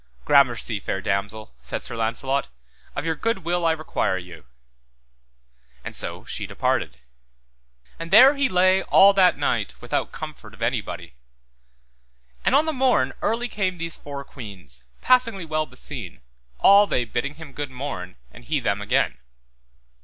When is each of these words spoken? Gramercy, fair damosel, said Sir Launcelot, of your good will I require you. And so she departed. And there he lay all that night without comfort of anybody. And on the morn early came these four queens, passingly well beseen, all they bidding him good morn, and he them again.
Gramercy, 0.25 0.79
fair 0.79 0.99
damosel, 0.99 1.53
said 1.61 1.83
Sir 1.83 1.95
Launcelot, 1.95 2.47
of 2.95 3.05
your 3.05 3.13
good 3.13 3.43
will 3.43 3.67
I 3.67 3.71
require 3.71 4.17
you. 4.17 4.45
And 5.83 5.95
so 5.95 6.25
she 6.25 6.47
departed. 6.47 6.97
And 7.99 8.09
there 8.09 8.33
he 8.33 8.49
lay 8.49 8.81
all 8.81 9.13
that 9.13 9.37
night 9.37 9.75
without 9.79 10.11
comfort 10.11 10.55
of 10.55 10.61
anybody. 10.63 11.13
And 12.43 12.55
on 12.55 12.65
the 12.65 12.73
morn 12.73 13.13
early 13.21 13.47
came 13.47 13.77
these 13.77 13.95
four 13.97 14.23
queens, 14.23 14.85
passingly 15.03 15.45
well 15.45 15.67
beseen, 15.67 16.21
all 16.57 16.87
they 16.87 17.05
bidding 17.05 17.35
him 17.35 17.53
good 17.53 17.69
morn, 17.69 18.15
and 18.31 18.45
he 18.45 18.59
them 18.59 18.81
again. 18.81 19.19